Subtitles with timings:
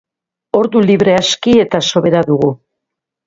[0.59, 2.51] Ordu libre aski eta sobera dugu.